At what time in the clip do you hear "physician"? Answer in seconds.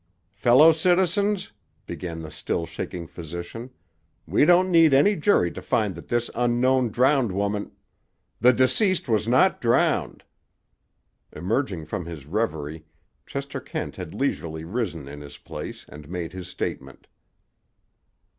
3.05-3.69